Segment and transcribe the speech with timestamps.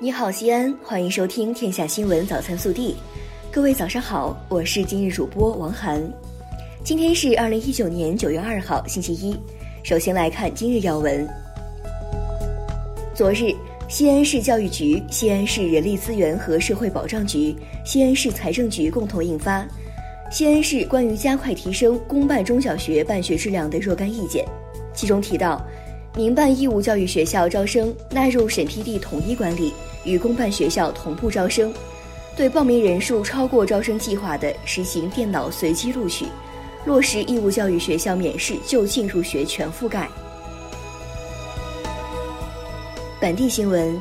[0.00, 2.92] 你好，西安，欢迎收听《天下新闻早餐速递》。
[3.50, 6.02] 各位早上好，我是今日主播王涵。
[6.82, 9.36] 今天是二零一九年九月二号，星期一。
[9.84, 11.26] 首先来看今日要闻。
[13.14, 13.54] 昨日，
[13.88, 17.54] 西安市教育局、西安市人力资源和社会保障局、
[17.84, 19.60] 西安市财政局共同印发
[20.28, 24.44] 《西安市关于加快提升公办中小学办学质量的若干意见》，
[24.92, 25.64] 其中提到，
[26.16, 29.72] 民办义务教育学校招生纳入审批地统一管理。
[30.04, 31.72] 与公办学校同步招生，
[32.36, 36.26] 对报名人数超过招生计划的，实行电脑随机录取，
[36.84, 40.08] 落实义务教育学校免试就近入学全覆盖。
[43.20, 43.98] 本地新闻：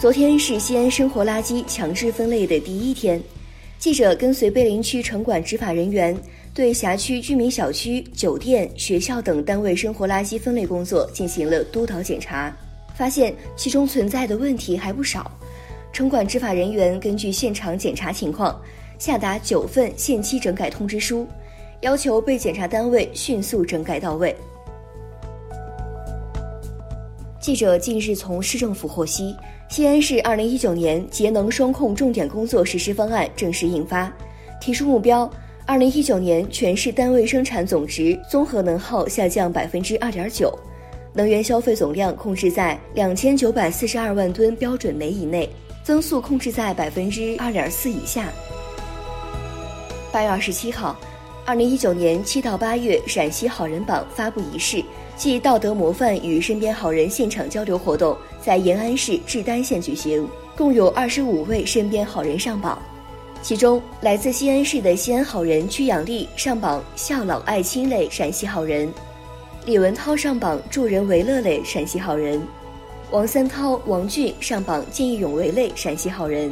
[0.00, 3.22] 昨天是西安生活垃圾强制分类的第一天，
[3.78, 6.16] 记者跟随碑林区城管执法人员
[6.52, 12.52] 对辖区居民小区、酒店、学校等单位生活垃圾分类工作进行了督导检查。
[12.98, 15.30] 发现其中存在的问题还不少，
[15.92, 18.60] 城管执法人员根据现场检查情况，
[18.98, 21.24] 下达九份限期整改通知书，
[21.82, 24.34] 要求被检查单位迅速整改到位。
[27.40, 29.32] 记者近日从市政府获悉，
[29.68, 34.12] 西安市二零一九年节能双控重点工作实施方案正式印发，
[34.60, 35.30] 提出目标：
[35.64, 40.52] 二零一九年全市单位生产总值综合能耗下降百分之二点九。
[41.18, 45.50] 能源消费总量控制在两千九百四十二万吨标准煤以内，
[45.82, 48.28] 增速控制在百分之二点四以下。
[50.12, 50.96] 八月二十七号，
[51.44, 54.80] 二零一九年七到八月陕西好人榜发布仪式
[55.16, 60.24] 暨道德模范与身边好人现场交流活动在延安市志丹县举行，
[60.56, 62.80] 共有二十五位身边好人上榜，
[63.42, 68.88] 其中来自西安市的西安好人曲养丽上榜孝老爱亲类陕西好人。
[69.68, 72.42] 李文涛上榜助人为乐类陕西好人，
[73.10, 76.50] 王三涛、王俊上榜见义勇为类陕西好人。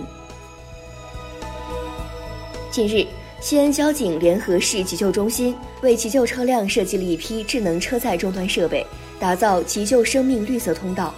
[2.71, 3.07] 近日，
[3.41, 8.87] 西安交警联合市急救中心为急救车辆设计了一批智能车载终端设备，
[9.19, 11.15] 打造急救生命绿色通道。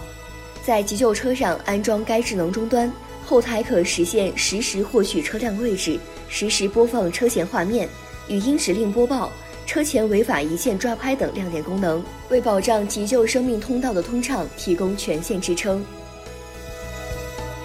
[0.63, 2.89] 在急救车上安装该智能终端，
[3.25, 5.99] 后台可实现实时获取车辆位置、
[6.29, 7.89] 实时播放车前画面、
[8.29, 9.29] 语音指令播报。
[9.69, 15.85] 车前违法一键抓拍等亮点功能，为保障急救生命通道的通畅提供全线支撑。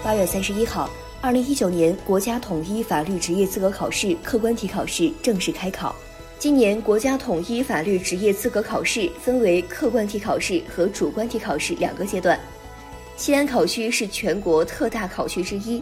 [0.03, 0.87] 八月三十一号，
[1.19, 5.95] 二零一九年国家统一法律职业资格考试客观题考试正式开考。
[6.37, 12.39] 今年国家统一法律职业资格考试分为客观题考试和主观题考试两个阶段。
[13.17, 15.81] 西安考区是全国特大考区之一，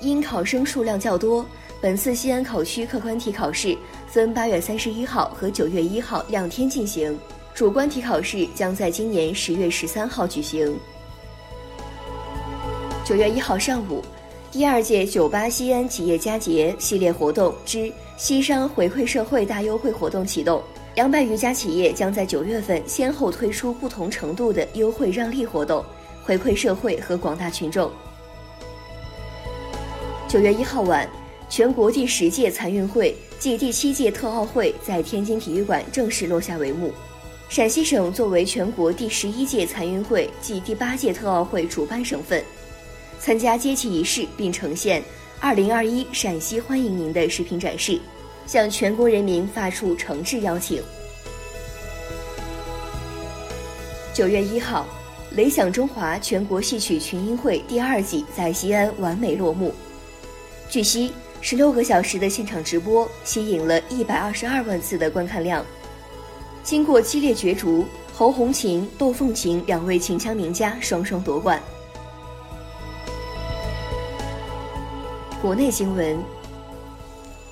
[0.00, 1.46] 因考生数量较多。
[1.78, 7.18] 本次西安考区客观题考试分八月三十一号和九月一号两天进行，
[7.54, 10.74] 主观题考试将在今年十月十三号举行。
[13.04, 14.02] 九月一号上午，
[14.50, 20.62] 第二届九八西安企业佳节系列活动之西商回馈社会大优惠活动启动，
[20.94, 25.84] 两百余家企业将在九月份先后推出不同程度的优惠让利活动，
[26.24, 27.90] 回馈社会和广大群众。
[30.28, 31.06] 九月一号晚。
[31.48, 36.92] 全国第十届残运会暨第七届特奥会在天津体育馆正式落下帷幕。
[37.48, 42.42] 陕西省作为全国第十一届残运会暨第八届特奥会主办省份，
[43.20, 45.02] 参加揭旗仪式并呈现
[45.38, 48.00] “二零二一陕西欢迎您”的视频展示，
[48.46, 50.82] 向全国人民发出诚挚邀请。
[54.14, 54.86] 九月一号，
[55.36, 59.74] 《雷响中华》全国戏曲群英会第二季在西安完美落幕。
[60.70, 61.12] 据悉。
[61.48, 65.64] 十六个小时的现场直播吸引了一百二十二万次的观看量。
[66.64, 71.62] 经过激烈角逐，侯红琴、窦凤琴两位秦腔名家双双夺冠。
[75.40, 76.18] 国内新闻：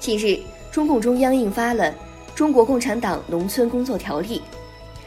[0.01, 0.41] 近日，
[0.73, 1.85] 中共中央印发了
[2.35, 4.43] 《中国共产党农村工作条例》，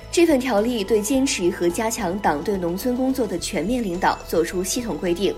[0.09, 5.35] 这份条例对坚持和加强党对农村工作的全面领导作出系统规定。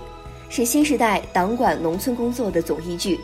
[0.48, 3.18] 是新时代党管农村工作的总依据。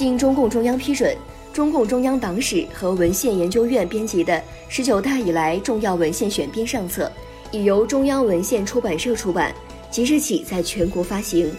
[0.00, 1.14] 经中共中央批准，
[1.52, 4.32] 中共中央党史和文献研究院编辑的
[4.66, 7.12] 《十九大以来重要文献选编》上册，
[7.50, 9.54] 已由中央文献出版社出版，
[9.90, 11.52] 即日起在全国发行。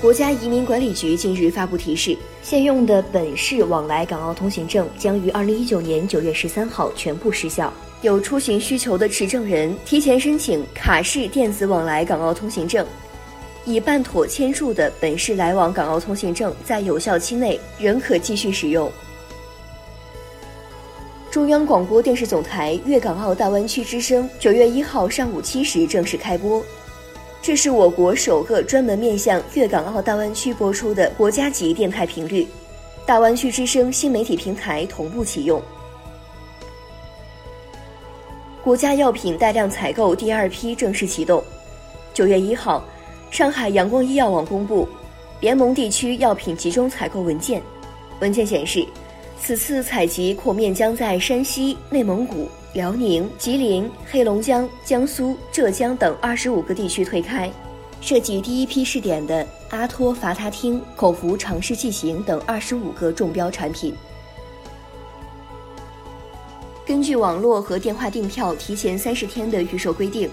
[0.00, 7.70] 国家移民管理局近日发布提示，现用的本市往来港澳通行证将于二零一九年九月十三号全部失效。
[8.00, 12.86] 有出行需求的持证人提前申请卡式电子往来港澳通行证，
[13.66, 18.90] 已办妥签注的本市来往港澳通行证在有效期内仍可继续使用。
[21.30, 26.62] 中央广播电视总台粤港澳大湾区之声九月一号上午七时正式开播。
[27.42, 32.46] 这是我国首个专门面向粤港澳大湾区播出的国家级电台频率，
[33.04, 35.60] 大湾区之声新媒体平台同步启用。
[38.62, 41.44] 国家药品带量采购第二批正式启动。
[42.14, 42.82] 九月一号，
[43.34, 44.88] 上海阳光医药网公布
[45.40, 47.60] 联盟地区药品集中采购文件。
[48.20, 48.86] 文件显示，
[49.40, 52.48] 此次采集扩面将在山西、内蒙古。
[52.74, 57.50] 辽宁、吉林、黑龙江、江苏、浙江等二十五个地区推开，
[58.00, 63.92] 涉及第一批试点的阿托伐他汀口服尝试剂型等二十五个中标产品。
[66.86, 70.30] 根据网络和电话订票提前三十天的预售规定，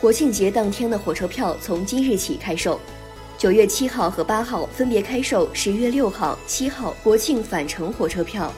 [0.00, 2.80] 国庆节当天的火车票从今日起开售，
[3.36, 8.52] 九月七号和八号分别开售十月六号、七号国庆返程火车票。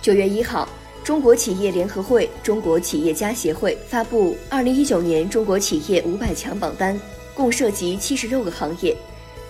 [0.00, 0.66] 九月一号，
[1.04, 6.98] 中国企业联合会、中国企业家协会发布二零一九年中国企业五百强榜单，
[7.34, 8.96] 共涉及七十六个行业，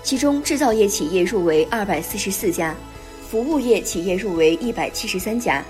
[0.03, 2.75] 其中制造业企业入围二百四十四家，
[3.31, 5.65] 服务业企业入围一百七十三家，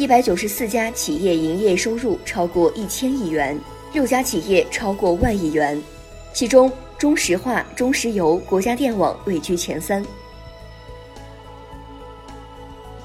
[0.00, 3.54] 一百九十四家企业营业收入超过一千亿元，
[3.92, 5.78] 六家企业超过万亿元，
[6.32, 10.02] 其中中石化、中石油、国家电网位居前三。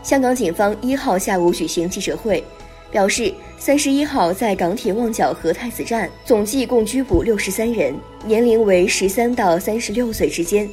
[0.04, 2.42] 香港警方一号下午举行记者会，
[2.90, 7.94] 表示三十一号在港铁旺角和太子站总计共拘捕六十三人，
[8.24, 10.66] 年龄为十三到三十六岁之间。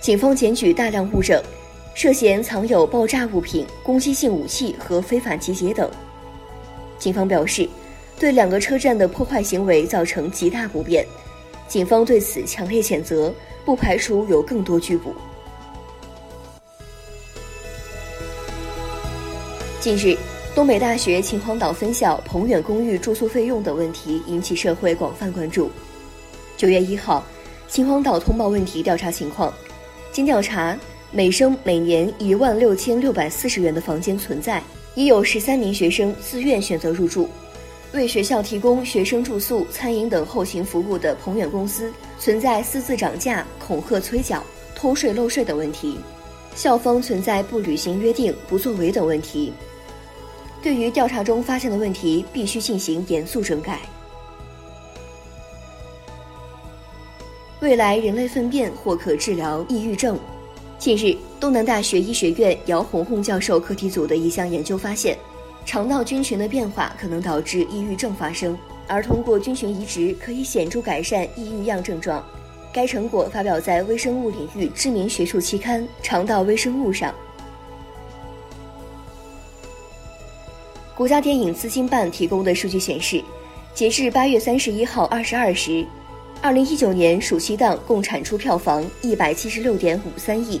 [0.00, 1.40] 警方检举大量物证，
[2.02, 5.86] 涉嫌藏有爆炸物品、攻击性武器和非法集结等。
[6.98, 7.68] 警方表示，
[8.18, 11.04] 对两个车站的破坏行为造成极大不便，
[11.68, 13.30] 警方对此强烈谴责，
[13.66, 15.14] 不排除有更多拘捕。
[19.78, 20.16] 近日，
[20.54, 25.70] 东北大学秦皇岛分校鹏远公寓住宿费用等问题引起社会广泛关注。
[26.56, 27.22] 九月一号，
[27.68, 29.52] 秦皇岛通报问题调查情况，
[30.10, 30.74] 经调查，
[31.12, 34.62] 每生每年一万六千六百四十元的房间存在，
[34.94, 37.28] 已有十三名学生自愿选择入住。
[37.92, 44.40] 为学校提供学生住宿、餐饮等后勤服务的鹏远公司存在私自涨价、恐吓催缴、
[44.76, 45.98] 偷税漏税等问题，
[46.54, 49.52] 校方存在不履行约定、不作为等问题。
[50.62, 53.80] 对于调查中发现的问题，必须进行严肃整改。
[57.60, 60.16] 未来人类粪便或可治疗抑郁症。
[60.80, 65.14] 近日，东南大学医学院姚红红教授课题组的一项研究发现，
[65.66, 72.24] 肠道菌群的变化可能导致抑郁症发生，而通过菌群移植可以显著改善抑郁样症状。
[72.72, 77.14] 该成果发表在微生物领域知名学术期刊《肠道微生物》上。
[80.96, 83.22] 国家电影资金办提供的数据显示，
[83.74, 85.84] 截至八月三十一号二十二时，
[86.42, 90.58] 二零一九年暑期档共产出票房一百七十六点五三亿，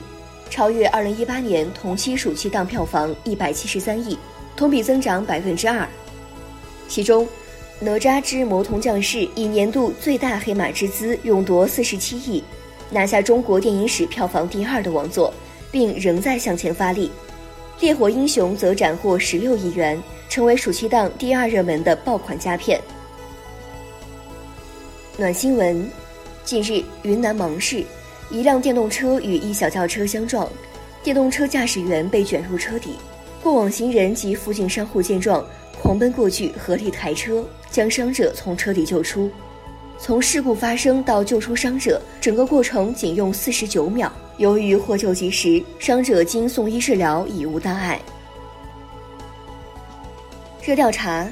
[0.50, 4.18] 超越二零一八年同期暑期档票房一百七十三亿，
[4.54, 5.88] 同比增长百分之二。
[6.86, 7.24] 其中，
[7.80, 12.44] 《哪吒之魔童降世》以年度最大黑马之姿勇夺四十七亿，
[12.90, 15.32] 拿下中国电影史票房第二的王座，
[15.72, 17.10] 并仍在向前发力。
[17.80, 19.98] 《烈火英雄》则斩获十六亿元。
[20.28, 22.80] 成为暑期档第二热门的爆款佳片。
[25.20, 25.86] 暖新闻：
[26.46, 27.84] 近日，云南芒市，
[28.30, 30.48] 一辆电动车与一小轿车相撞，
[31.02, 32.94] 电动车驾驶员被卷入车底，
[33.42, 35.44] 过往行人及附近商户见状，
[35.82, 39.30] 狂奔过去，合力抬车将伤者从车底救出。
[39.98, 44.10] 从事故发生到救出伤者，整个过程仅用四十九秒。
[44.38, 48.00] 由于获救及时，伤者经送医治疗已无大碍。
[50.64, 51.28] 热调查：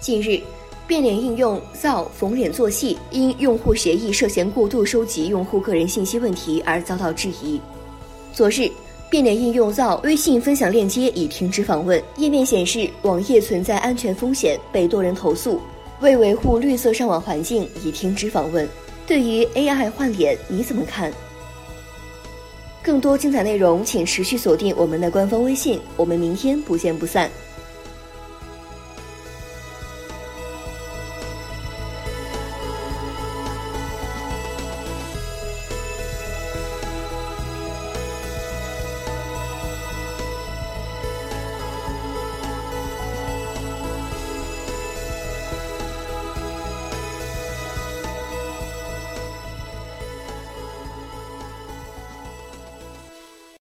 [0.00, 0.40] 近日，
[0.86, 7.60] 变脸应用造逢脸做戏因用户协议涉嫌过度收集用户个人信息问题而遭到质疑。
[8.32, 8.70] 昨日，
[9.10, 15.60] 变脸应用造微信分享链接已停止访问，页面显示网页存在安全风险，被多人投诉。
[16.00, 18.68] 为维护绿色上网环境，已停止访问。
[19.06, 21.12] 对于 AI 换脸，你怎么看？
[22.82, 25.80] 更多精彩内容，请持续锁定我们的官方微信。
[25.96, 27.28] 我们明天不见不散。